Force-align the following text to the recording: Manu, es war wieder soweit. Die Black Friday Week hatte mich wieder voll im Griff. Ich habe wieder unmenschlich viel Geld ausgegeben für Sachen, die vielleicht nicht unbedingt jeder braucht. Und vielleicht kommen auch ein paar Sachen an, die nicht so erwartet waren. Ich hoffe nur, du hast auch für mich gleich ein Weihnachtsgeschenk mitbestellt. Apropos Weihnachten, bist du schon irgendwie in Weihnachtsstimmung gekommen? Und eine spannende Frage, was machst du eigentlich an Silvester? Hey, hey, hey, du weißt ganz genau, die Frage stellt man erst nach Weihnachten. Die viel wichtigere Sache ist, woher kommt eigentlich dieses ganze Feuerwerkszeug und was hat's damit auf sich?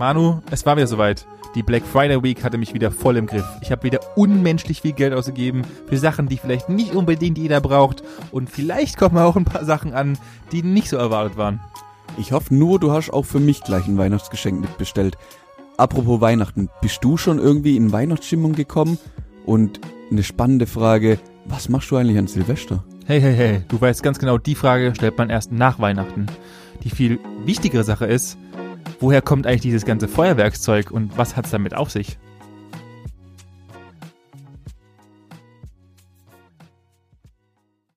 Manu, 0.00 0.40
es 0.50 0.64
war 0.64 0.76
wieder 0.76 0.86
soweit. 0.86 1.26
Die 1.54 1.62
Black 1.62 1.82
Friday 1.84 2.22
Week 2.22 2.42
hatte 2.42 2.56
mich 2.56 2.72
wieder 2.72 2.90
voll 2.90 3.18
im 3.18 3.26
Griff. 3.26 3.44
Ich 3.60 3.70
habe 3.70 3.82
wieder 3.82 4.00
unmenschlich 4.16 4.80
viel 4.80 4.92
Geld 4.92 5.12
ausgegeben 5.12 5.62
für 5.88 5.98
Sachen, 5.98 6.26
die 6.26 6.38
vielleicht 6.38 6.70
nicht 6.70 6.94
unbedingt 6.94 7.36
jeder 7.36 7.60
braucht. 7.60 8.02
Und 8.30 8.48
vielleicht 8.48 8.96
kommen 8.96 9.18
auch 9.18 9.36
ein 9.36 9.44
paar 9.44 9.64
Sachen 9.64 9.92
an, 9.92 10.16
die 10.52 10.62
nicht 10.62 10.88
so 10.88 10.96
erwartet 10.96 11.36
waren. 11.36 11.60
Ich 12.16 12.32
hoffe 12.32 12.54
nur, 12.54 12.80
du 12.80 12.92
hast 12.92 13.10
auch 13.10 13.26
für 13.26 13.40
mich 13.40 13.62
gleich 13.62 13.86
ein 13.88 13.98
Weihnachtsgeschenk 13.98 14.60
mitbestellt. 14.60 15.18
Apropos 15.76 16.20
Weihnachten, 16.20 16.70
bist 16.80 17.04
du 17.04 17.16
schon 17.16 17.38
irgendwie 17.38 17.76
in 17.76 17.92
Weihnachtsstimmung 17.92 18.54
gekommen? 18.54 18.98
Und 19.44 19.80
eine 20.10 20.22
spannende 20.22 20.66
Frage, 20.66 21.18
was 21.46 21.68
machst 21.68 21.90
du 21.90 21.96
eigentlich 21.96 22.18
an 22.18 22.26
Silvester? 22.26 22.84
Hey, 23.06 23.20
hey, 23.20 23.34
hey, 23.34 23.64
du 23.68 23.80
weißt 23.80 24.02
ganz 24.02 24.18
genau, 24.18 24.38
die 24.38 24.54
Frage 24.54 24.94
stellt 24.94 25.18
man 25.18 25.30
erst 25.30 25.52
nach 25.52 25.78
Weihnachten. 25.78 26.26
Die 26.84 26.90
viel 26.90 27.18
wichtigere 27.44 27.84
Sache 27.84 28.06
ist, 28.06 28.38
woher 29.00 29.22
kommt 29.22 29.46
eigentlich 29.46 29.60
dieses 29.62 29.84
ganze 29.84 30.08
Feuerwerkszeug 30.08 30.90
und 30.90 31.16
was 31.18 31.36
hat's 31.36 31.50
damit 31.50 31.74
auf 31.74 31.90
sich? 31.90 32.18